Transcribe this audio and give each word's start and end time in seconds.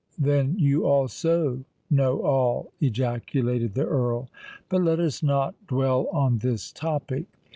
then 0.17 0.57
you 0.57 0.83
also 0.83 1.63
know 1.91 2.23
all?" 2.23 2.71
ejaculated 2.81 3.75
the 3.75 3.85
Earl. 3.85 4.29
"But 4.67 4.81
let 4.81 4.99
us 4.99 5.21
not 5.21 5.53
dwell 5.67 6.07
on 6.11 6.39
this 6.39 6.71
topic. 6.71 7.25